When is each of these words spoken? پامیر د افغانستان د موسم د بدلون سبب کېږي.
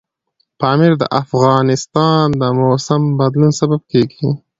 پامیر 0.59 0.93
د 0.99 1.03
افغانستان 1.21 2.25
د 2.41 2.43
موسم 2.59 3.01
د 3.09 3.13
بدلون 3.19 3.51
سبب 3.59 3.81
کېږي. 3.91 4.29